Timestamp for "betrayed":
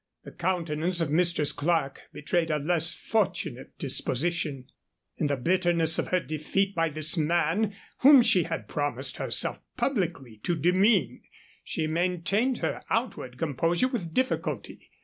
2.11-2.49